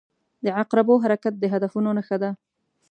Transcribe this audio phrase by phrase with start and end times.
[0.43, 2.29] •د عقربو حرکت د هدفونو نښه ده.